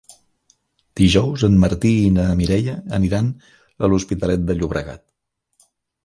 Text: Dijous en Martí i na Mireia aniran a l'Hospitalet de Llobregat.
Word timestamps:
Dijous 0.99 1.43
en 1.47 1.57
Martí 1.63 1.91
i 2.05 2.07
na 2.15 2.23
Mireia 2.39 2.73
aniran 2.99 3.27
a 3.85 3.91
l'Hospitalet 3.91 4.47
de 4.47 4.57
Llobregat. 4.59 5.05